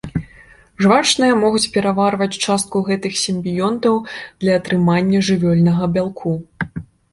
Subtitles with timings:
[0.85, 4.01] Жвачныя могуць пераварваць частку гэтых сімбіёнтаў
[4.41, 6.37] для атрымання жывёльнага бялку.